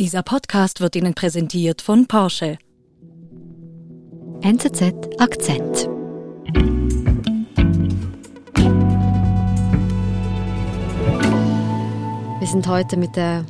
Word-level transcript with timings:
Dieser 0.00 0.24
Podcast 0.24 0.80
wird 0.80 0.96
Ihnen 0.96 1.14
präsentiert 1.14 1.80
von 1.80 2.08
Porsche. 2.08 2.58
NZZ 4.42 4.92
Akzent. 5.20 5.88
Wir 12.40 12.48
sind 12.48 12.66
heute 12.66 12.96
mit 12.96 13.14
der 13.14 13.46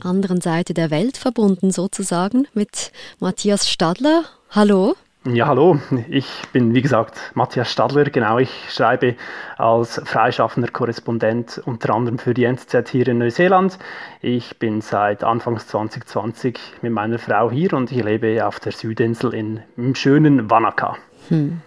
anderen 0.00 0.40
Seite 0.40 0.72
der 0.72 0.92
Welt 0.92 1.16
verbunden, 1.16 1.72
sozusagen, 1.72 2.46
mit 2.54 2.92
Matthias 3.18 3.68
Stadler. 3.68 4.22
Hallo. 4.50 4.94
Ja, 5.30 5.46
hallo. 5.46 5.78
Ich 6.08 6.26
bin, 6.52 6.74
wie 6.74 6.80
gesagt, 6.80 7.32
Matthias 7.34 7.70
Stadler. 7.70 8.04
Genau, 8.04 8.38
ich 8.38 8.50
schreibe 8.70 9.14
als 9.58 10.00
freischaffender 10.04 10.70
Korrespondent 10.70 11.60
unter 11.66 11.94
anderem 11.94 12.18
für 12.18 12.32
die 12.32 12.44
NZZ 12.44 12.88
hier 12.88 13.08
in 13.08 13.18
Neuseeland. 13.18 13.78
Ich 14.22 14.58
bin 14.58 14.80
seit 14.80 15.24
Anfangs 15.24 15.66
2020 15.66 16.58
mit 16.80 16.92
meiner 16.92 17.18
Frau 17.18 17.50
hier 17.50 17.74
und 17.74 17.92
ich 17.92 18.02
lebe 18.02 18.46
auf 18.46 18.58
der 18.58 18.72
Südinsel 18.72 19.34
in, 19.34 19.60
im 19.76 19.94
schönen 19.94 20.50
Wanaka. 20.50 20.96
Hm. 21.28 21.60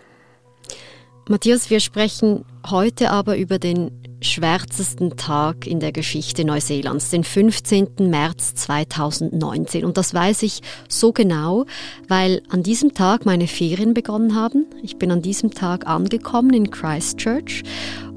Matthias, 1.31 1.69
wir 1.69 1.79
sprechen 1.79 2.43
heute 2.69 3.09
aber 3.09 3.37
über 3.37 3.57
den 3.57 3.89
schwärzesten 4.21 5.15
Tag 5.15 5.65
in 5.65 5.79
der 5.79 5.93
Geschichte 5.93 6.43
Neuseelands, 6.43 7.09
den 7.09 7.23
15. 7.23 8.09
März 8.09 8.53
2019. 8.55 9.85
Und 9.85 9.95
das 9.95 10.13
weiß 10.13 10.43
ich 10.43 10.59
so 10.89 11.13
genau, 11.13 11.65
weil 12.09 12.43
an 12.49 12.63
diesem 12.63 12.93
Tag 12.93 13.25
meine 13.25 13.47
Ferien 13.47 13.93
begonnen 13.93 14.35
haben. 14.35 14.65
Ich 14.83 14.97
bin 14.97 15.09
an 15.09 15.21
diesem 15.21 15.51
Tag 15.51 15.87
angekommen 15.87 16.51
in 16.53 16.69
Christchurch 16.69 17.63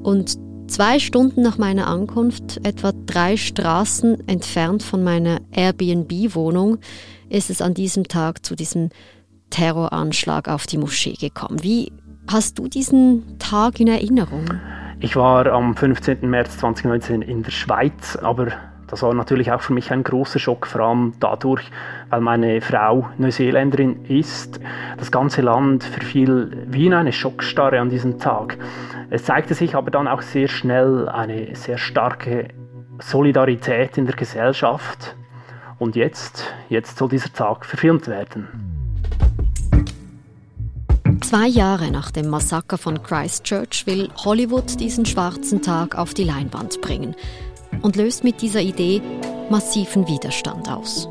und 0.02 0.36
zwei 0.66 0.98
Stunden 0.98 1.40
nach 1.40 1.56
meiner 1.56 1.86
Ankunft, 1.86 2.66
etwa 2.66 2.90
drei 3.06 3.36
Straßen 3.36 4.26
entfernt 4.26 4.82
von 4.82 5.04
meiner 5.04 5.40
Airbnb-Wohnung, 5.52 6.78
ist 7.28 7.48
es 7.48 7.62
an 7.62 7.74
diesem 7.74 8.08
Tag 8.08 8.44
zu 8.44 8.56
diesem 8.56 8.90
Terroranschlag 9.50 10.48
auf 10.48 10.66
die 10.66 10.78
Moschee 10.78 11.14
gekommen. 11.14 11.62
Wie 11.62 11.92
hast 12.30 12.58
du 12.58 12.68
diesen 12.68 13.38
Tag 13.38 13.80
in 13.80 13.88
Erinnerung? 13.88 14.44
Ich 15.00 15.16
war 15.16 15.46
am 15.46 15.76
15. 15.76 16.28
März 16.28 16.58
2019 16.58 17.22
in 17.22 17.42
der 17.42 17.50
Schweiz, 17.50 18.16
aber 18.16 18.48
das 18.86 19.02
war 19.02 19.12
natürlich 19.12 19.50
auch 19.50 19.60
für 19.60 19.72
mich 19.72 19.90
ein 19.90 20.04
großer 20.04 20.38
Schock, 20.38 20.66
vor 20.66 20.80
allem 20.82 21.14
dadurch, 21.20 21.70
weil 22.10 22.20
meine 22.20 22.60
Frau 22.60 23.08
Neuseeländerin 23.18 24.04
ist. 24.06 24.60
Das 24.98 25.10
ganze 25.10 25.42
Land 25.42 25.84
verfiel 25.84 26.64
wie 26.68 26.86
in 26.86 26.94
eine 26.94 27.12
Schockstarre 27.12 27.80
an 27.80 27.88
diesem 27.88 28.18
Tag. 28.18 28.56
Es 29.10 29.24
zeigte 29.24 29.54
sich 29.54 29.74
aber 29.74 29.90
dann 29.90 30.06
auch 30.06 30.22
sehr 30.22 30.48
schnell 30.48 31.08
eine 31.08 31.54
sehr 31.56 31.78
starke 31.78 32.48
Solidarität 33.00 33.98
in 33.98 34.06
der 34.06 34.16
Gesellschaft. 34.16 35.16
Und 35.78 35.96
jetzt, 35.96 36.54
jetzt 36.68 36.98
soll 36.98 37.08
dieser 37.08 37.32
Tag 37.32 37.66
verfilmt 37.66 38.06
werden. 38.06 38.73
Zwei 41.24 41.46
Jahre 41.46 41.90
nach 41.90 42.10
dem 42.10 42.28
Massaker 42.28 42.76
von 42.76 43.02
Christchurch 43.02 43.86
will 43.86 44.10
Hollywood 44.14 44.78
diesen 44.78 45.06
schwarzen 45.06 45.62
Tag 45.62 45.96
auf 45.96 46.12
die 46.12 46.22
Leinwand 46.22 46.82
bringen 46.82 47.16
und 47.80 47.96
löst 47.96 48.24
mit 48.24 48.42
dieser 48.42 48.60
Idee 48.60 49.00
massiven 49.48 50.06
Widerstand 50.06 50.70
aus. 50.70 51.08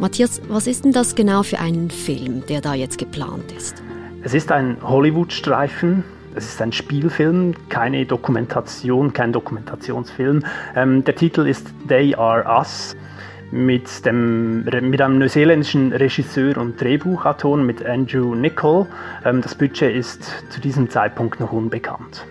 Matthias, 0.00 0.42
was 0.48 0.66
ist 0.66 0.84
denn 0.84 0.92
das 0.92 1.14
genau 1.14 1.44
für 1.44 1.60
ein 1.60 1.90
Film, 1.90 2.44
der 2.48 2.60
da 2.60 2.74
jetzt 2.74 2.98
geplant 2.98 3.52
ist? 3.52 3.80
Es 4.24 4.34
ist 4.34 4.50
ein 4.50 4.76
Hollywood-Streifen. 4.82 6.02
Es 6.34 6.46
ist 6.46 6.60
ein 6.60 6.72
Spielfilm, 6.72 7.54
keine 7.68 8.06
Dokumentation, 8.06 9.12
kein 9.12 9.32
Dokumentationsfilm. 9.32 10.44
Ähm, 10.74 11.04
der 11.04 11.14
Titel 11.14 11.46
ist 11.46 11.68
They 11.86 12.16
Are 12.16 12.44
Us 12.58 12.96
mit, 13.52 14.04
dem, 14.06 14.64
mit 14.64 15.00
einem 15.00 15.18
neuseeländischen 15.18 15.92
Regisseur 15.92 16.56
und 16.56 16.80
Drehbuchautor, 16.80 17.58
mit 17.58 17.84
Andrew 17.84 18.34
Nichol. 18.34 18.86
Ähm, 19.24 19.42
das 19.42 19.54
Budget 19.54 19.94
ist 19.94 20.24
zu 20.48 20.60
diesem 20.60 20.90
Zeitpunkt 20.90 21.38
noch 21.38 21.52
unbekannt. 21.52 22.24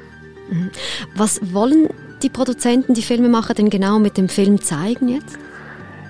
Mhm. 0.49 0.71
Was 1.15 1.53
wollen 1.53 1.89
die 2.23 2.29
Produzenten, 2.29 2.93
die 2.93 3.03
Filmemacher 3.03 3.53
denn 3.53 3.69
genau 3.69 3.99
mit 3.99 4.17
dem 4.17 4.29
Film 4.29 4.61
zeigen 4.61 5.07
jetzt? 5.07 5.37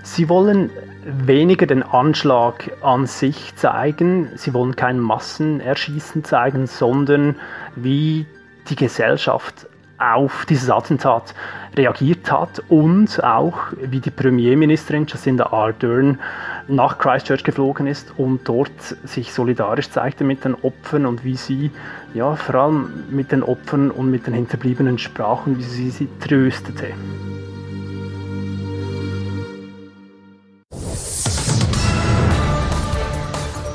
Sie 0.03 0.29
wollen 0.29 0.69
weniger 1.05 1.66
den 1.66 1.83
Anschlag 1.83 2.72
an 2.81 3.05
sich 3.05 3.55
zeigen, 3.55 4.29
sie 4.35 4.53
wollen 4.53 4.75
kein 4.75 4.99
Massenerschießen 4.99 6.23
zeigen, 6.23 6.67
sondern 6.67 7.35
wie 7.75 8.25
die 8.69 8.75
Gesellschaft 8.75 9.67
auf 10.01 10.45
dieses 10.45 10.69
Attentat 10.69 11.35
reagiert 11.75 12.31
hat 12.31 12.62
und 12.69 13.23
auch 13.23 13.57
wie 13.79 14.00
die 14.00 14.09
Premierministerin 14.09 15.06
Jacinda 15.07 15.53
Ardern 15.53 16.19
nach 16.67 16.97
Christchurch 16.97 17.44
geflogen 17.44 17.88
ist 17.88 18.13
und 18.17 18.41
dort 18.45 18.72
sich 19.03 19.31
solidarisch 19.31 19.90
zeigte 19.90 20.23
mit 20.23 20.44
den 20.44 20.56
Opfern 20.56 21.06
und 21.06 21.23
wie 21.23 21.38
sie 21.38 21.72
ja 22.13 22.35
vor 22.35 22.56
allem 22.56 23.06
mit 23.09 23.31
den 23.31 23.44
Opfern 23.44 23.91
und 23.91 24.09
mit 24.09 24.28
den 24.28 24.34
Hinterbliebenen 24.34 24.97
sprach 24.97 25.45
und 25.45 25.59
wie 25.59 25.63
sie 25.63 25.91
sie 25.91 26.09
tröstete. 26.19 26.88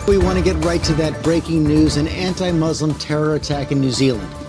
We 0.06 0.19
want 0.19 0.38
to 0.38 0.44
get 0.44 0.65
right 0.65 0.82
to 0.84 0.92
that 0.94 1.20
breaking 1.25 1.65
news 1.65 1.97
an 1.97 2.06
anti 2.06 2.53
Muslim 2.53 2.94
terror 2.94 3.34
attack 3.34 3.72
in 3.72 3.81
New 3.81 3.91
Zealand. 3.91 4.45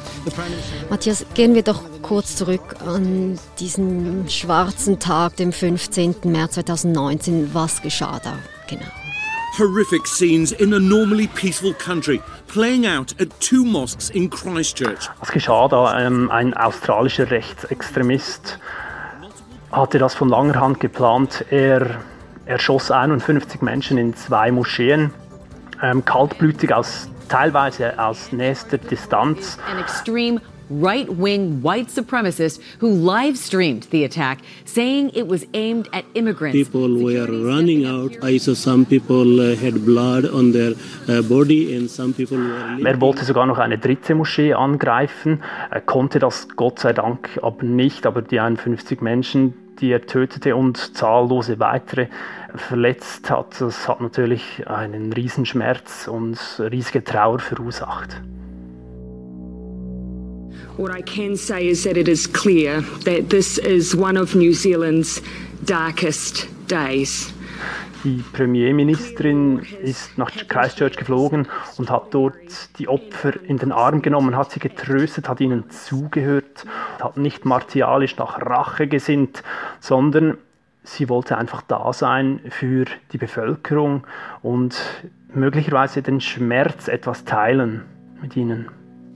Matthias, 0.89 1.25
gehen 1.33 1.55
wir 1.55 1.63
doch 1.63 1.81
kurz 2.01 2.35
zurück 2.35 2.75
an 2.85 3.39
diesen 3.59 4.29
schwarzen 4.29 4.99
Tag, 4.99 5.35
dem 5.37 5.51
15. 5.51 6.15
März 6.25 6.53
2019. 6.55 7.53
Was 7.53 7.81
geschah 7.81 8.19
da 8.23 8.33
genau? 8.67 8.85
Horrific 9.57 10.05
scenes 10.05 10.51
in 10.51 10.73
a 10.73 10.79
normally 10.79 11.27
peaceful 11.27 11.73
country 11.73 12.21
playing 12.47 12.85
out 12.85 13.15
at 13.19 13.27
two 13.39 13.65
mosques 13.65 14.09
in 14.11 14.29
Christchurch. 14.29 15.09
Was 15.19 15.31
geschah 15.31 15.67
da? 15.67 15.99
Ähm, 15.99 16.29
ein 16.29 16.53
australischer 16.53 17.31
Rechtsextremist 17.31 18.59
hatte 19.71 19.99
das 19.99 20.13
von 20.13 20.29
langer 20.29 20.59
Hand 20.59 20.79
geplant. 20.79 21.45
Er 21.49 22.01
erschoss 22.45 22.91
51 22.91 23.61
Menschen 23.61 23.97
in 23.97 24.15
zwei 24.15 24.51
Moscheen, 24.51 25.11
ähm, 25.81 26.05
kaltblütig 26.05 26.73
aus 26.73 27.09
teilweise 27.27 27.97
aus 27.99 28.31
nächster 28.31 28.77
Distanz. 28.77 29.57
An 29.69 29.79
extreme 29.79 30.41
right-wing 30.69 31.61
white 31.61 31.89
supremacist 31.89 32.59
who 32.79 32.89
live 32.89 33.37
streamed 33.37 33.87
the 33.91 34.03
attack, 34.03 34.39
saying 34.65 35.11
it 35.13 35.27
was 35.27 35.45
aimed 35.53 35.87
at 35.93 36.05
immigrants. 36.13 36.55
People 36.55 37.03
were 37.03 37.27
running 37.27 37.85
out. 37.85 38.17
I 38.23 38.37
saw 38.37 38.53
some 38.53 38.85
people 38.85 39.39
uh, 39.39 39.55
had 39.55 39.85
blood 39.85 40.25
on 40.25 40.51
their 40.51 40.73
uh, 41.07 41.21
body 41.21 41.75
and 41.75 41.89
some 41.89 42.13
people 42.13 42.37
were. 42.37 42.87
Er 42.87 42.99
wollte 43.01 43.25
sogar 43.25 43.45
noch 43.45 43.57
eine 43.57 43.77
dritte 43.77 44.15
Moschee 44.15 44.53
angreifen, 44.53 45.43
er 45.71 45.81
konnte 45.81 46.19
das 46.19 46.47
Gott 46.55 46.79
sei 46.79 46.93
Dank 46.93 47.39
aber 47.41 47.63
nicht, 47.63 48.05
aber 48.05 48.21
die 48.21 48.39
51 48.39 49.01
Menschen, 49.01 49.53
die 49.79 49.91
er 49.91 50.05
tötete 50.05 50.55
und 50.55 50.95
zahllose 50.95 51.59
weitere 51.59 52.07
verletzt 52.55 53.29
hat, 53.29 53.59
das 53.59 53.87
hat 53.87 54.01
natürlich 54.01 54.67
einen 54.67 55.13
Riesenschmerz 55.13 56.07
und 56.07 56.39
riesige 56.59 57.03
Trauer 57.03 57.39
verursacht. 57.39 58.21
What 60.77 60.91
I 60.95 61.01
can 61.01 61.35
say 61.35 61.67
is 61.67 61.83
that 61.83 61.97
it 61.97 62.07
is 62.07 62.31
clear 62.31 62.83
that 63.05 63.29
this 63.29 63.57
is 63.57 63.95
one 63.95 64.19
of 64.19 64.35
New 64.35 64.53
Zealand's 64.53 65.23
darkest 65.65 66.47
days. 66.67 67.33
Die 68.03 68.23
Premierministerin 68.31 69.59
ist 69.81 70.17
nach 70.19 70.31
Christchurch 70.47 70.95
geflogen 70.95 71.47
und 71.77 71.89
hat 71.89 72.13
dort 72.13 72.35
die 72.77 72.87
Opfer 72.87 73.33
in 73.43 73.57
den 73.57 73.71
Arm 73.71 74.03
genommen, 74.03 74.35
hat 74.35 74.51
sie 74.51 74.59
getröstet, 74.59 75.27
hat 75.27 75.41
ihnen 75.41 75.69
zugehört, 75.71 76.63
hat 77.03 77.17
nicht 77.17 77.45
martialisch 77.45 78.17
nach 78.17 78.41
Rache 78.41 78.87
gesinnt, 78.87 79.43
sondern 79.79 80.37
sie 80.83 81.09
wollte 81.09 81.37
einfach 81.37 81.61
da 81.61 81.91
sein 81.93 82.39
für 82.49 82.85
die 83.11 83.17
Bevölkerung 83.17 84.05
und 84.41 84.75
möglicherweise 85.33 86.01
den 86.01 86.21
Schmerz 86.21 86.87
etwas 86.87 87.25
teilen 87.25 87.83
mit 88.21 88.35
ihnen. 88.35 88.69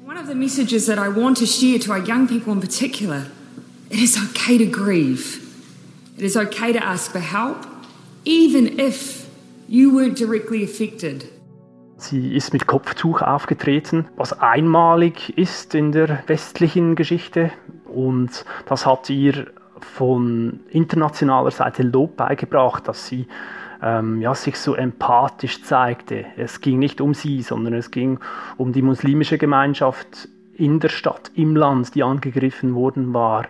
One 0.06 0.20
of 0.20 0.28
the 0.28 0.36
messages 0.36 0.86
that 0.88 0.98
I 0.98 1.08
want 1.08 1.38
to 1.40 1.46
share 1.46 1.80
to 1.80 1.92
our 1.92 2.04
young 2.04 2.28
people 2.28 2.52
in 2.54 2.60
particular, 2.60 3.28
it 3.90 4.00
is 4.00 4.18
okay 4.18 4.58
to 4.58 4.66
grieve. 4.66 5.40
It 6.18 6.24
is 6.24 6.36
okay 6.36 6.74
to 6.74 6.80
ask 6.84 7.12
for 7.12 7.22
help, 7.22 7.66
even 8.26 8.80
if 8.80 9.26
you 9.68 9.96
weren't 9.96 10.18
directly 10.18 10.64
affected. 10.64 11.30
Sie 12.02 12.36
ist 12.36 12.52
mit 12.52 12.66
Kopftuch 12.66 13.22
aufgetreten, 13.22 14.08
was 14.16 14.40
einmalig 14.40 15.38
ist 15.38 15.76
in 15.76 15.92
der 15.92 16.24
westlichen 16.26 16.96
Geschichte. 16.96 17.52
Und 17.86 18.44
das 18.66 18.88
hat 18.88 19.08
ihr 19.12 19.46
von 19.80 20.62
internationaler 20.70 21.52
Seite 21.52 21.84
Lob 21.84 22.18
beigebracht, 22.18 22.88
dass 22.88 23.06
sie 23.06 23.28
ähm, 23.84 24.20
ja, 24.20 24.34
sich 24.34 24.58
so 24.58 24.74
empathisch 24.74 25.64
zeigte. 25.64 26.26
Es 26.38 26.60
ging 26.60 26.80
nicht 26.80 27.02
um 27.02 27.14
sie, 27.14 27.44
sondern 27.44 27.76
es 27.76 27.92
ging 27.92 28.20
um 28.58 28.74
die 28.74 28.82
muslimische 28.82 29.38
Gemeinschaft 29.38 30.28
in 30.56 30.80
der 30.80 30.90
Stadt, 30.90 31.32
im 31.36 31.56
Land, 31.56 31.94
die 31.94 32.02
angegriffen 32.02 32.74
worden 32.74 33.14
war. 33.14 33.46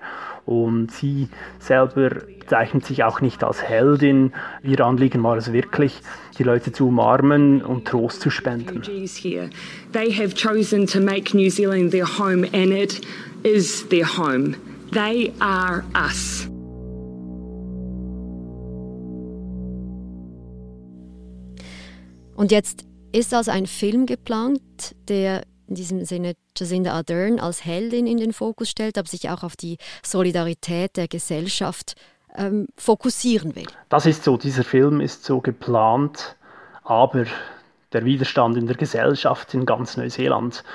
Und 0.45 0.91
sie 0.91 1.29
selber 1.59 2.09
zeichnet 2.47 2.85
sich 2.85 3.03
auch 3.03 3.21
nicht 3.21 3.43
als 3.43 3.63
Heldin. 3.63 4.33
Ihr 4.63 4.81
Anliegen 4.81 5.23
war 5.23 5.38
es 5.38 5.53
wirklich, 5.53 6.01
die 6.38 6.43
Leute 6.43 6.71
zu 6.71 6.88
umarmen 6.88 7.61
und 7.61 7.88
Trost 7.88 8.21
zu 8.21 8.29
spenden. 8.29 8.81
They 8.81 10.13
have 10.13 10.35
chosen 10.35 10.88
to 10.88 10.99
make 10.99 11.35
New 11.35 11.49
Zealand 11.49 11.91
their 11.91 12.05
home 12.05 12.47
and 12.53 12.71
it 12.71 13.01
is 13.43 13.88
their 13.89 14.17
home. 14.17 14.55
They 14.91 15.31
are 15.39 15.83
us. 15.95 16.49
Und 22.35 22.51
jetzt 22.51 22.85
ist 23.11 23.33
also 23.33 23.51
ein 23.51 23.67
Film 23.67 24.05
geplant, 24.05 24.95
der 25.07 25.44
in 25.71 25.75
diesem 25.75 26.03
Sinne 26.03 26.33
Jacinda 26.57 26.91
Ardern 26.91 27.39
als 27.39 27.63
Heldin 27.63 28.06
in 28.06 28.18
den 28.18 28.33
Fokus 28.33 28.69
stellt, 28.69 28.97
aber 28.97 29.07
sich 29.07 29.29
auch 29.29 29.41
auf 29.41 29.56
die 29.56 29.77
Solidarität 30.03 30.97
der 30.97 31.07
Gesellschaft 31.07 31.95
ähm, 32.35 32.68
fokussieren 32.75 33.56
will. 33.56 33.68
Das 33.88 34.06
ist 34.06 34.25
so, 34.25 34.35
dieser 34.35 34.65
Film 34.65 35.00
ist 35.00 35.23
so 35.23 35.39
geplant, 35.39 36.35
aber 36.83 37.25
der 37.94 38.03
Widerstand 38.03 38.57
in 38.57 38.68
der 38.68 38.75
Gesellschaft 38.75 39.53
in 39.53 39.65
ganz 39.65 39.95
Neuseeland 39.95 40.65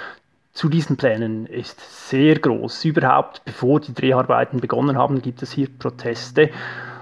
zu 0.55 0.71
diesen 0.71 0.97
Plänen 0.97 1.45
ist 1.45 2.09
sehr 2.09 2.39
groß. 2.39 2.87
Überhaupt, 2.87 3.45
bevor 3.45 3.81
die 3.81 3.93
Dreharbeiten 3.93 4.61
begonnen 4.61 4.97
haben, 4.97 5.21
gibt 5.21 5.43
es 5.43 5.53
hier 5.53 5.69
Proteste 5.79 6.49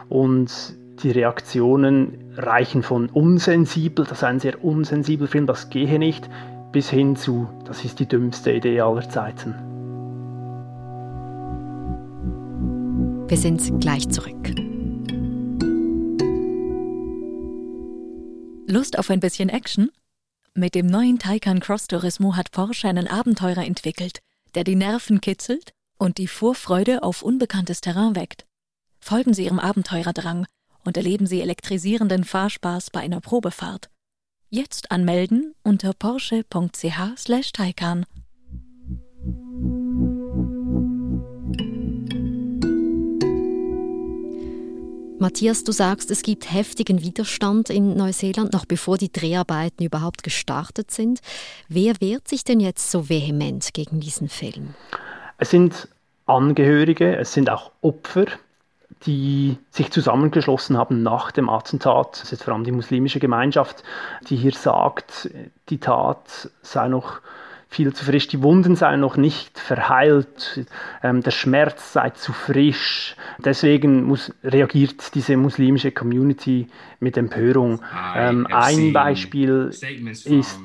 und 0.08 0.50
die 1.04 1.12
Reaktionen 1.12 2.34
reichen 2.36 2.82
von 2.82 3.08
unsensibel, 3.10 4.04
das 4.04 4.18
ist 4.18 4.24
ein 4.24 4.40
sehr 4.40 4.64
unsensibler 4.64 5.28
Film, 5.28 5.46
das 5.46 5.70
gehe 5.70 5.98
nicht, 6.00 6.28
bis 6.74 6.90
hin 6.90 7.14
zu, 7.14 7.48
das 7.64 7.84
ist 7.84 8.00
die 8.00 8.06
dümmste 8.06 8.52
Idee 8.52 8.80
aller 8.80 9.08
Zeiten. 9.08 9.54
Wir 13.28 13.36
sind 13.36 13.80
gleich 13.80 14.08
zurück. 14.08 14.50
Lust 18.66 18.98
auf 18.98 19.08
ein 19.08 19.20
bisschen 19.20 19.50
Action? 19.50 19.88
Mit 20.54 20.74
dem 20.74 20.86
neuen 20.86 21.20
Taycan 21.20 21.60
Cross 21.60 21.86
Turismo 21.86 22.34
hat 22.34 22.50
Porsche 22.50 22.88
einen 22.88 23.06
Abenteurer 23.06 23.64
entwickelt, 23.64 24.18
der 24.56 24.64
die 24.64 24.74
Nerven 24.74 25.20
kitzelt 25.20 25.72
und 25.96 26.18
die 26.18 26.26
Vorfreude 26.26 27.04
auf 27.04 27.22
unbekanntes 27.22 27.82
Terrain 27.82 28.16
weckt. 28.16 28.46
Folgen 28.98 29.32
Sie 29.32 29.44
Ihrem 29.44 29.60
Abenteurerdrang 29.60 30.46
und 30.84 30.96
erleben 30.96 31.26
Sie 31.26 31.40
elektrisierenden 31.40 32.24
Fahrspaß 32.24 32.90
bei 32.90 32.98
einer 32.98 33.20
Probefahrt. 33.20 33.90
Jetzt 34.56 34.92
anmelden 34.92 35.52
unter 35.64 35.92
porsche.ch/taycan. 35.94 38.06
Matthias, 45.18 45.64
du 45.64 45.72
sagst, 45.72 46.12
es 46.12 46.22
gibt 46.22 46.52
heftigen 46.52 47.02
Widerstand 47.02 47.68
in 47.68 47.96
Neuseeland, 47.96 48.52
noch 48.52 48.64
bevor 48.64 48.96
die 48.96 49.10
Dreharbeiten 49.10 49.84
überhaupt 49.84 50.22
gestartet 50.22 50.92
sind. 50.92 51.18
Wer 51.68 52.00
wehrt 52.00 52.28
sich 52.28 52.44
denn 52.44 52.60
jetzt 52.60 52.92
so 52.92 53.08
vehement 53.08 53.74
gegen 53.74 53.98
diesen 53.98 54.28
Film? 54.28 54.74
Es 55.36 55.50
sind 55.50 55.88
Angehörige, 56.26 57.16
es 57.16 57.32
sind 57.32 57.50
auch 57.50 57.72
Opfer 57.80 58.26
die 59.02 59.58
sich 59.70 59.90
zusammengeschlossen 59.90 60.78
haben 60.78 61.02
nach 61.02 61.30
dem 61.30 61.48
Attentat. 61.48 62.20
Das 62.22 62.32
ist 62.32 62.44
vor 62.44 62.54
allem 62.54 62.64
die 62.64 62.72
muslimische 62.72 63.20
Gemeinschaft, 63.20 63.82
die 64.28 64.36
hier 64.36 64.52
sagt, 64.52 65.30
die 65.68 65.78
Tat 65.78 66.50
sei 66.62 66.88
noch 66.88 67.20
viel 67.74 67.92
zu 67.92 68.04
frisch, 68.04 68.28
die 68.28 68.42
Wunden 68.42 68.76
seien 68.76 69.00
noch 69.00 69.16
nicht 69.16 69.58
verheilt, 69.58 70.64
ähm, 71.02 71.22
der 71.22 71.32
Schmerz 71.32 71.92
sei 71.92 72.10
zu 72.10 72.32
frisch. 72.32 73.16
Deswegen 73.38 74.04
muss, 74.04 74.32
reagiert 74.44 75.14
diese 75.14 75.36
muslimische 75.36 75.90
Community 75.90 76.68
mit 77.00 77.16
Empörung. 77.16 77.80
Ähm, 78.14 78.46
ein 78.50 78.92
Beispiel 78.92 79.70
ist 80.24 80.60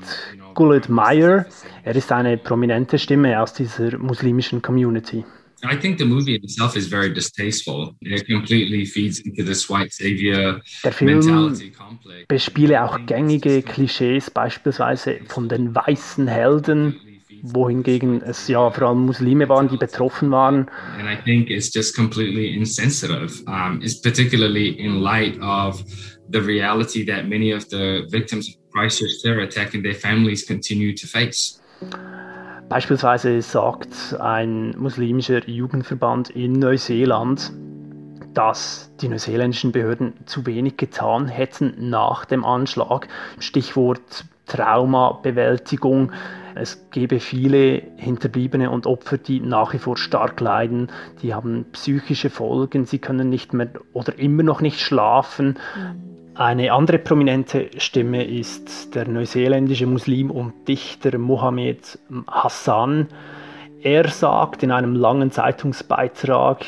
Guled 0.54 0.90
Meyer. 0.90 1.46
Er 1.84 1.96
ist 1.96 2.12
eine 2.12 2.38
prominente 2.38 3.00
Stimme 3.00 3.42
aus 3.42 3.54
dieser 3.54 3.98
muslimischen 3.98 4.62
Community. 4.62 5.26
I 5.64 5.76
think 5.76 5.98
the 5.98 6.06
movie 6.06 6.36
itself 6.36 6.76
is 6.76 6.88
very 6.88 7.14
distasteful. 7.14 7.96
It 8.02 8.28
completely 8.28 8.86
feeds 8.86 9.20
into 9.20 9.44
this 9.44 9.70
white 9.70 9.92
savior 9.92 10.62
Der 10.84 10.92
Film 10.92 11.20
bespiele 12.28 12.84
auch 12.84 12.98
gängige 13.06 13.62
Klischees, 13.62 14.30
beispielsweise 14.32 15.20
von 15.28 15.50
den 15.50 15.76
weißen 15.76 16.28
Helden, 16.28 16.96
wohingegen 17.42 18.22
es 18.22 18.48
ja 18.48 18.70
vor 18.70 18.90
allem 18.90 19.06
Muslime 19.06 19.50
waren, 19.50 19.68
die 19.68 19.78
betroffen 19.78 20.32
waren. 20.32 20.70
And 20.98 21.10
I 21.10 21.18
think 21.24 21.50
it's 21.50 21.74
just 21.74 21.96
completely 21.96 22.54
insensitive. 22.56 23.44
Um, 23.48 23.82
it's 23.82 24.02
particularly 24.02 24.70
in 24.80 25.02
light 25.02 25.40
of 25.42 25.84
the 26.32 26.40
reality 26.40 27.06
that 27.06 27.28
many 27.28 27.54
of 27.54 27.68
the 27.70 28.08
victims 28.10 28.48
of 28.50 28.56
Christchurch 28.72 29.22
terror 29.22 29.42
attack 29.42 29.74
and 29.74 29.84
their 29.84 29.96
families 29.96 30.46
continue 30.46 30.94
to 30.96 31.08
face. 31.08 31.60
Beispielsweise 32.70 33.42
sagt 33.42 34.16
ein 34.20 34.76
muslimischer 34.78 35.50
Jugendverband 35.50 36.30
in 36.30 36.54
Neuseeland, 36.54 37.52
dass 38.36 38.92
die 39.02 39.08
neuseeländischen 39.10 39.72
Behörden 39.72 40.14
zu 40.28 40.46
wenig 40.46 40.78
getan 40.78 41.28
hätten 41.28 41.90
nach 41.90 42.26
dem 42.26 42.46
Anschlag. 42.46 43.08
Stichwort 43.40 44.26
Traumabewältigung. 44.46 46.12
Es 46.54 46.90
gäbe 46.92 47.20
viele 47.20 47.82
Hinterbliebene 47.96 48.70
und 48.70 48.86
Opfer, 48.86 49.18
die 49.18 49.40
nach 49.40 49.74
wie 49.74 49.80
vor 49.80 49.98
stark 49.98 50.40
leiden. 50.40 50.92
Die 51.24 51.34
haben 51.34 51.66
psychische 51.72 52.30
Folgen. 52.30 52.86
Sie 52.86 53.00
können 53.00 53.30
nicht 53.30 53.52
mehr 53.52 53.70
oder 53.94 54.20
immer 54.20 54.44
noch 54.44 54.62
nicht 54.62 54.80
schlafen. 54.80 55.58
Mhm. 55.76 56.09
Eine 56.40 56.72
andere 56.72 57.00
prominente 57.00 57.70
Stimme 57.80 58.24
ist 58.24 58.96
der 58.96 59.10
neuseeländische 59.10 59.86
Muslim 59.86 60.32
und 60.32 60.70
Dichter 60.70 61.18
Mohammed 61.18 62.00
Hassan. 62.32 63.10
Er 63.84 64.08
sagt 64.08 64.64
in 64.64 64.72
einem 64.72 64.96
langen 64.96 65.32
Zeitungsbeitrag, 65.32 66.64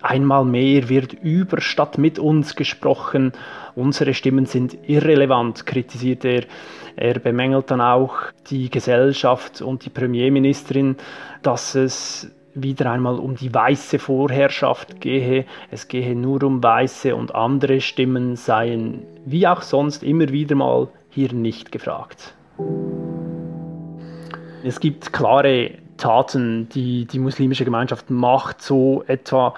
einmal 0.00 0.44
mehr 0.44 0.88
wird 0.88 1.12
über 1.12 1.60
statt 1.60 1.98
mit 1.98 2.18
uns 2.18 2.56
gesprochen, 2.56 3.30
unsere 3.76 4.12
Stimmen 4.12 4.46
sind 4.46 4.76
irrelevant, 4.88 5.66
kritisiert 5.66 6.24
er. 6.24 6.42
Er 6.96 7.20
bemängelt 7.20 7.70
dann 7.70 7.80
auch 7.80 8.16
die 8.50 8.70
Gesellschaft 8.70 9.62
und 9.62 9.84
die 9.84 9.90
Premierministerin, 9.90 10.96
dass 11.44 11.76
es 11.76 12.28
wieder 12.54 12.90
einmal 12.90 13.18
um 13.18 13.36
die 13.36 13.52
weiße 13.52 13.98
Vorherrschaft 13.98 15.00
gehe. 15.00 15.46
Es 15.70 15.88
gehe 15.88 16.14
nur 16.14 16.42
um 16.42 16.62
Weiße 16.62 17.14
und 17.14 17.34
andere 17.34 17.80
Stimmen 17.80 18.36
seien, 18.36 19.02
wie 19.24 19.46
auch 19.46 19.62
sonst, 19.62 20.02
immer 20.02 20.28
wieder 20.28 20.54
mal 20.54 20.88
hier 21.10 21.32
nicht 21.32 21.72
gefragt. 21.72 22.34
Es 24.64 24.80
gibt 24.80 25.12
klare 25.12 25.72
Taten, 25.96 26.68
die 26.68 27.06
die 27.06 27.18
muslimische 27.18 27.64
Gemeinschaft 27.64 28.10
macht, 28.10 28.62
so 28.62 29.04
etwa 29.06 29.54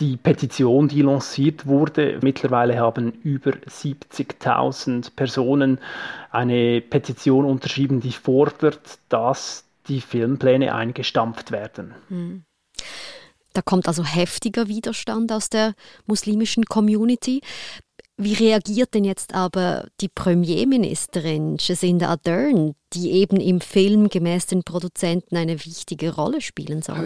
die 0.00 0.16
Petition, 0.16 0.88
die 0.88 1.02
lanciert 1.02 1.66
wurde. 1.66 2.18
Mittlerweile 2.22 2.78
haben 2.78 3.12
über 3.22 3.52
70.000 3.52 5.14
Personen 5.14 5.78
eine 6.30 6.80
Petition 6.80 7.44
unterschrieben, 7.44 8.00
die 8.00 8.12
fordert, 8.12 8.98
dass 9.08 9.64
die 9.88 10.00
Filmpläne 10.00 10.74
eingestampft 10.74 11.50
werden. 11.50 11.94
Hm. 12.08 12.44
Da 13.52 13.62
kommt 13.62 13.86
also 13.86 14.04
heftiger 14.04 14.66
Widerstand 14.66 15.30
aus 15.30 15.48
der 15.48 15.74
muslimischen 16.06 16.64
Community. 16.64 17.40
Wie 18.16 18.34
reagiert 18.34 18.94
denn 18.94 19.02
jetzt 19.02 19.34
aber 19.34 19.88
die 20.00 20.08
Premierministerin 20.08 21.56
Jacinda 21.58 22.10
Ardern, 22.10 22.74
die 22.92 23.10
eben 23.10 23.40
im 23.40 23.60
Film 23.60 24.08
gemäß 24.08 24.46
den 24.46 24.62
Produzenten 24.62 25.36
eine 25.36 25.64
wichtige 25.64 26.14
Rolle 26.14 26.40
spielen 26.40 26.80
soll? 26.80 26.96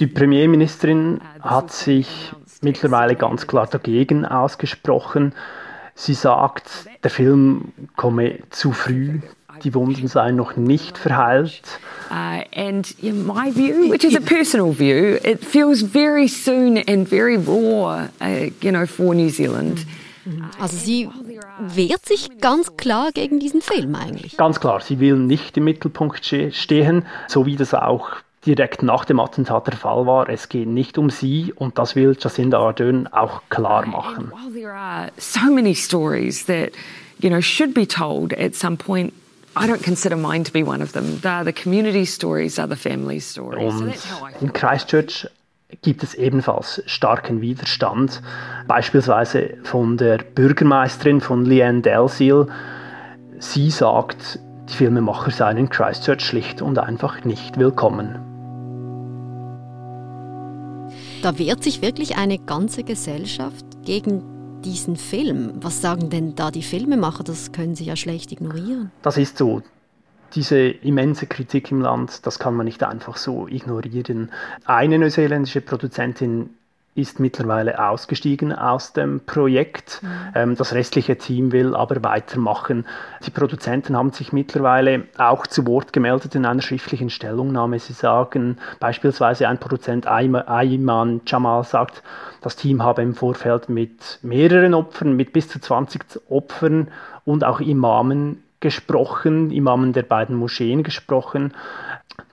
Die 0.00 0.06
Premierministerin 0.08 1.20
hat 1.40 1.72
sich 1.72 2.08
mittlerweile 2.60 3.14
ganz 3.14 3.46
klar 3.46 3.68
dagegen 3.68 4.24
ausgesprochen. 4.24 5.32
Sie 6.00 6.14
sagt, 6.14 6.70
der 7.02 7.10
Film 7.10 7.72
komme 7.96 8.38
zu 8.50 8.70
früh, 8.70 9.18
die 9.64 9.74
Wunden 9.74 10.06
seien 10.06 10.36
noch 10.36 10.56
nicht 10.56 10.96
verheilt. 10.96 11.80
Uh, 12.08 12.44
and 12.56 12.94
in 13.02 13.26
my 13.26 13.50
view, 13.52 13.90
which 13.90 14.04
is 14.04 14.14
a 14.14 14.20
personal 14.20 14.72
view, 14.72 15.18
it 15.24 15.44
feels 15.44 15.82
very 15.82 16.28
soon 16.28 16.78
and 16.86 17.08
very 17.08 17.36
raw, 17.36 18.06
uh, 18.20 18.48
you 18.62 18.70
know, 18.70 18.86
for 18.86 19.12
New 19.12 19.28
Zealand. 19.28 19.84
Mhm. 20.24 20.44
Also 20.60 20.76
sie 20.76 21.08
wehrt 21.58 22.06
sich 22.06 22.28
ganz 22.40 22.76
klar 22.76 23.10
gegen 23.12 23.40
diesen 23.40 23.60
Film 23.60 23.96
eigentlich. 23.96 24.36
Ganz 24.36 24.60
klar, 24.60 24.80
sie 24.80 25.00
will 25.00 25.16
nicht 25.16 25.56
im 25.56 25.64
Mittelpunkt 25.64 26.24
stehen, 26.24 27.04
so 27.26 27.44
wie 27.44 27.56
das 27.56 27.74
auch 27.74 28.10
direkt 28.48 28.82
nach 28.82 29.04
dem 29.04 29.20
Attentat 29.20 29.66
der 29.66 29.76
Fall 29.76 30.06
war. 30.06 30.28
Es 30.28 30.48
geht 30.48 30.68
nicht 30.68 30.96
um 30.96 31.10
sie 31.10 31.52
und 31.54 31.78
das 31.78 31.94
will 31.94 32.16
Jacinda 32.18 32.58
Ardern 32.58 33.06
auch 33.08 33.42
klar 33.50 33.86
machen. 33.86 34.32
while 34.32 34.52
there 34.52 34.72
are 34.72 35.10
so 35.18 35.52
many 35.52 35.74
stories 35.74 36.46
that 36.46 36.70
you 37.20 37.28
know 37.28 37.40
should 37.40 37.74
be 37.74 37.86
told 37.86 38.32
at 38.32 38.54
some 38.54 38.76
point 38.76 39.12
I 39.56 39.66
don't 39.66 39.82
consider 39.82 40.16
mine 40.16 40.44
to 40.44 40.52
be 40.52 40.62
one 40.64 40.82
of 40.82 40.92
them. 40.92 41.20
They're 41.20 41.44
the 41.44 41.52
community 41.52 42.04
stories, 42.06 42.56
they're 42.56 42.68
the 42.68 42.76
family 42.76 43.20
stories. 43.20 43.74
Und 43.74 43.94
in 44.40 44.52
Christchurch 44.52 45.26
gibt 45.82 46.02
es 46.02 46.14
ebenfalls 46.14 46.82
starken 46.86 47.40
Widerstand, 47.40 48.22
beispielsweise 48.66 49.58
von 49.64 49.96
der 49.96 50.18
Bürgermeisterin 50.18 51.20
von 51.20 51.44
Leanne 51.44 51.82
Dalziel. 51.82 52.46
Sie 53.40 53.70
sagt, 53.70 54.38
die 54.70 54.74
Filmemacher 54.74 55.30
seien 55.30 55.56
in 55.56 55.68
Christchurch 55.68 56.22
schlicht 56.22 56.62
und 56.62 56.78
einfach 56.78 57.24
nicht 57.24 57.58
willkommen. 57.58 58.27
Da 61.20 61.36
wehrt 61.36 61.64
sich 61.64 61.82
wirklich 61.82 62.16
eine 62.16 62.38
ganze 62.38 62.84
Gesellschaft 62.84 63.66
gegen 63.84 64.62
diesen 64.62 64.96
Film. 64.96 65.54
Was 65.56 65.80
sagen 65.80 66.10
denn 66.10 66.36
da 66.36 66.52
die 66.52 66.62
Filmemacher? 66.62 67.24
Das 67.24 67.50
können 67.50 67.74
sie 67.74 67.84
ja 67.84 67.96
schlecht 67.96 68.30
ignorieren. 68.30 68.92
Das 69.02 69.18
ist 69.18 69.36
so. 69.36 69.62
Diese 70.34 70.58
immense 70.58 71.26
Kritik 71.26 71.72
im 71.72 71.80
Land, 71.80 72.24
das 72.26 72.38
kann 72.38 72.54
man 72.54 72.66
nicht 72.66 72.84
einfach 72.84 73.16
so 73.16 73.48
ignorieren. 73.48 74.30
Eine 74.64 74.98
neuseeländische 74.98 75.60
Produzentin 75.60 76.50
ist 76.98 77.20
mittlerweile 77.20 77.78
ausgestiegen 77.78 78.52
aus 78.52 78.92
dem 78.92 79.20
Projekt. 79.20 80.02
Mhm. 80.02 80.08
Ähm, 80.34 80.56
das 80.56 80.74
restliche 80.74 81.16
Team 81.16 81.52
will 81.52 81.74
aber 81.74 82.02
weitermachen. 82.02 82.84
Die 83.24 83.30
Produzenten 83.30 83.96
haben 83.96 84.12
sich 84.12 84.32
mittlerweile 84.32 85.04
auch 85.16 85.46
zu 85.46 85.66
Wort 85.66 85.92
gemeldet 85.92 86.34
in 86.34 86.44
einer 86.44 86.60
schriftlichen 86.60 87.08
Stellungnahme. 87.08 87.78
Sie 87.78 87.92
sagen 87.92 88.58
beispielsweise 88.80 89.48
ein 89.48 89.58
Produzent 89.58 90.06
Ayman 90.06 91.20
Jamal 91.24 91.64
sagt, 91.64 92.02
das 92.40 92.56
Team 92.56 92.82
habe 92.82 93.02
im 93.02 93.14
Vorfeld 93.14 93.68
mit 93.68 94.18
mehreren 94.22 94.74
Opfern, 94.74 95.14
mit 95.14 95.32
bis 95.32 95.48
zu 95.48 95.60
20 95.60 96.20
Opfern 96.28 96.88
und 97.24 97.44
auch 97.44 97.60
Imamen 97.60 98.42
gesprochen, 98.60 99.50
Imamen 99.50 99.92
der 99.92 100.02
beiden 100.02 100.36
Moscheen 100.36 100.82
gesprochen. 100.82 101.54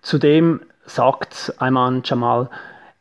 Zudem 0.02 0.62
sagt 0.86 1.54
Ayman 1.60 2.02
Jamal, 2.04 2.50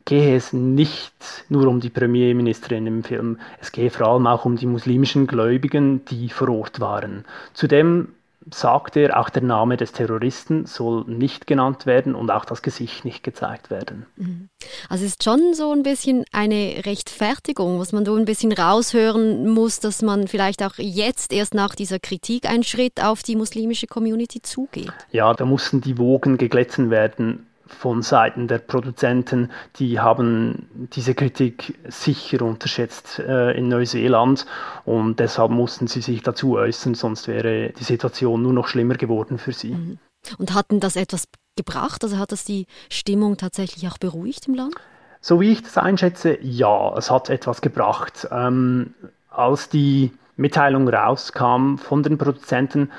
gehe 0.04 0.36
es 0.36 0.52
nicht 0.52 1.12
nur 1.48 1.66
um 1.66 1.80
die 1.80 1.90
Premierministerin 1.90 2.86
im 2.86 3.04
Film, 3.04 3.38
es 3.60 3.72
gehe 3.72 3.90
vor 3.90 4.08
allem 4.08 4.26
auch 4.26 4.44
um 4.44 4.56
die 4.56 4.66
muslimischen 4.66 5.26
Gläubigen, 5.26 6.04
die 6.04 6.28
vor 6.28 6.48
Ort 6.48 6.80
waren. 6.80 7.24
Zudem 7.54 8.08
sagt 8.52 8.96
er, 8.96 9.18
auch 9.18 9.30
der 9.30 9.42
Name 9.42 9.76
des 9.76 9.92
Terroristen 9.92 10.66
soll 10.66 11.04
nicht 11.06 11.46
genannt 11.46 11.86
werden 11.86 12.14
und 12.14 12.30
auch 12.30 12.44
das 12.44 12.62
Gesicht 12.62 13.04
nicht 13.04 13.22
gezeigt 13.22 13.70
werden. 13.70 14.06
Mhm. 14.16 14.48
Also 14.88 15.04
es 15.04 15.12
ist 15.12 15.24
schon 15.24 15.54
so 15.54 15.72
ein 15.72 15.82
bisschen 15.82 16.24
eine 16.32 16.82
Rechtfertigung, 16.84 17.78
was 17.78 17.92
man 17.92 18.04
so 18.04 18.14
ein 18.14 18.26
bisschen 18.26 18.52
raushören 18.52 19.48
muss, 19.48 19.80
dass 19.80 20.02
man 20.02 20.28
vielleicht 20.28 20.62
auch 20.62 20.74
jetzt 20.76 21.32
erst 21.32 21.54
nach 21.54 21.74
dieser 21.74 21.98
Kritik 21.98 22.48
einen 22.48 22.64
Schritt 22.64 23.02
auf 23.02 23.22
die 23.22 23.36
muslimische 23.36 23.86
Community 23.86 24.42
zugeht. 24.42 24.92
Ja, 25.10 25.32
da 25.32 25.46
mussten 25.46 25.80
die 25.80 25.96
Wogen 25.96 26.36
geglätten 26.36 26.90
werden 26.90 27.46
von 27.66 28.02
Seiten 28.02 28.48
der 28.48 28.58
Produzenten, 28.58 29.50
die 29.76 30.00
haben 30.00 30.88
diese 30.92 31.14
Kritik 31.14 31.78
sicher 31.88 32.42
unterschätzt 32.42 33.18
äh, 33.18 33.52
in 33.52 33.68
Neuseeland 33.68 34.46
und 34.84 35.18
deshalb 35.20 35.50
mussten 35.50 35.86
sie 35.86 36.00
sich 36.00 36.22
dazu 36.22 36.56
äußern, 36.56 36.94
sonst 36.94 37.28
wäre 37.28 37.70
die 37.70 37.84
Situation 37.84 38.42
nur 38.42 38.52
noch 38.52 38.68
schlimmer 38.68 38.94
geworden 38.94 39.38
für 39.38 39.52
sie. 39.52 39.72
Mhm. 39.72 39.98
Und 40.38 40.54
hatten 40.54 40.80
das 40.80 40.96
etwas 40.96 41.28
gebracht? 41.56 42.02
Also 42.02 42.18
hat 42.18 42.32
das 42.32 42.44
die 42.44 42.66
Stimmung 42.90 43.36
tatsächlich 43.36 43.86
auch 43.88 43.98
beruhigt 43.98 44.48
im 44.48 44.54
Land? 44.54 44.74
So 45.20 45.40
wie 45.40 45.52
ich 45.52 45.62
das 45.62 45.78
einschätze, 45.78 46.38
ja, 46.42 46.94
es 46.96 47.10
hat 47.10 47.30
etwas 47.30 47.60
gebracht. 47.60 48.28
Ähm, 48.30 48.94
als 49.30 49.68
die 49.68 50.12
Mitteilung 50.36 50.88
rauskam 50.88 51.76
von 51.76 52.02
den 52.02 52.18
Produzenten, 52.18 52.90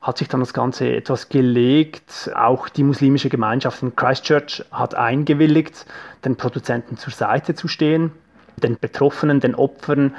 hat 0.00 0.18
sich 0.18 0.28
dann 0.28 0.40
das 0.40 0.54
Ganze 0.54 0.94
etwas 0.94 1.28
gelegt. 1.28 2.30
Auch 2.34 2.68
die 2.68 2.82
muslimische 2.82 3.28
Gemeinschaft 3.28 3.82
in 3.82 3.94
Christchurch 3.94 4.64
hat 4.70 4.94
eingewilligt, 4.94 5.86
den 6.24 6.36
Produzenten 6.36 6.96
zur 6.96 7.12
Seite 7.12 7.54
zu 7.54 7.68
stehen. 7.68 8.12
Den 8.56 8.78
Betroffenen, 8.78 9.40
den 9.40 9.54
Opfern 9.54 10.14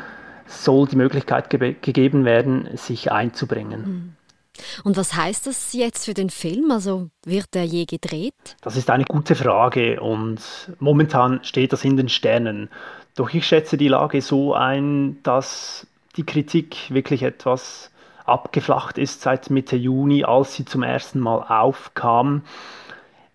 soll 0.45 0.87
die 0.87 0.95
Möglichkeit 0.95 1.49
ge 1.49 1.75
gegeben 1.81 2.25
werden, 2.25 2.69
sich 2.75 3.11
einzubringen. 3.11 3.85
Hm. 3.85 4.15
Und 4.83 4.97
was 4.97 5.15
heißt 5.15 5.47
das 5.47 5.73
jetzt 5.73 6.05
für 6.05 6.13
den 6.13 6.29
Film? 6.29 6.71
Also 6.71 7.09
wird 7.25 7.53
der 7.53 7.65
je 7.65 7.85
gedreht? 7.85 8.57
Das 8.61 8.75
ist 8.75 8.89
eine 8.89 9.05
gute 9.05 9.35
Frage 9.35 10.01
und 10.01 10.39
momentan 10.79 11.39
steht 11.43 11.73
das 11.73 11.83
in 11.83 11.97
den 11.97 12.09
Sternen. 12.09 12.69
Doch 13.15 13.33
ich 13.33 13.45
schätze 13.45 13.77
die 13.77 13.87
Lage 13.87 14.21
so 14.21 14.53
ein, 14.53 15.21
dass 15.23 15.87
die 16.17 16.25
Kritik 16.25 16.75
wirklich 16.89 17.23
etwas 17.23 17.90
abgeflacht 18.25 18.97
ist 18.97 19.21
seit 19.21 19.49
Mitte 19.49 19.75
Juni, 19.75 20.23
als 20.23 20.55
sie 20.55 20.65
zum 20.65 20.83
ersten 20.83 21.19
Mal 21.19 21.43
aufkam. 21.43 22.43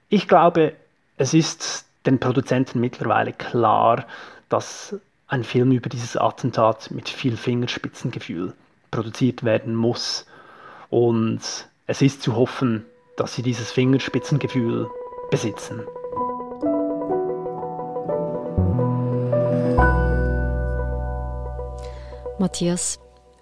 Ich 0.09 0.29
glaube, 0.29 0.75
es 1.17 1.35
ist 1.35 1.87
den 2.07 2.21
Produzenten 2.21 2.81
mittlerweile 2.81 3.33
klar, 3.33 4.07
dass 4.49 4.95
ein 5.29 5.45
Film 5.45 5.73
über 5.73 5.89
dieses 5.89 6.17
Attentat 6.17 6.91
mit 6.91 7.09
viel 7.09 7.37
Fingerspitzengefühl 7.37 8.55
produziert 8.91 9.45
werden 9.45 9.75
muss. 9.75 10.27
Und 10.89 11.41
es 11.87 12.03
ist 12.03 12.23
zu 12.23 12.37
hoffen, 12.37 12.85
dass 13.17 13.35
sie 13.35 13.43
dieses 13.43 13.73
Fingerspitzengefühl 13.73 14.89
besitzen. 15.31 15.83
Matthias, 22.39 22.99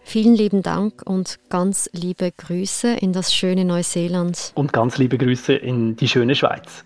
Vielen 0.06 0.34
lieben 0.36 0.62
Dank 0.62 1.02
und 1.04 1.40
ganz 1.48 1.90
liebe 1.92 2.30
Grüße 2.30 2.94
in 2.94 3.12
das 3.12 3.34
schöne 3.34 3.64
Neuseeland. 3.64 4.52
Und 4.54 4.72
ganz 4.72 4.98
liebe 4.98 5.18
Grüße 5.18 5.54
in 5.54 5.96
die 5.96 6.06
schöne 6.06 6.34
Schweiz. 6.36 6.84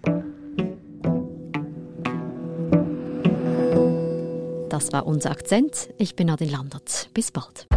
Das 4.71 4.93
war 4.93 5.07
unser 5.07 5.33
Akzent. 5.33 5.91
Ich 5.99 6.15
bin 6.15 6.31
Adin 6.31 6.51
Landert. 6.51 7.11
Bis 7.13 7.31
bald. 7.31 7.68